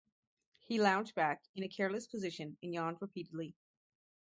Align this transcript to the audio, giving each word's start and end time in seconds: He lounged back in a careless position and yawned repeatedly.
He 0.61 0.81
lounged 0.81 1.13
back 1.13 1.43
in 1.53 1.61
a 1.63 1.69
careless 1.69 2.07
position 2.07 2.57
and 2.63 2.73
yawned 2.73 2.97
repeatedly. 3.01 3.53